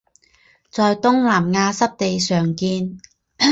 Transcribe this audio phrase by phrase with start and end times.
[0.71, 2.97] 在东南亚湿地常见。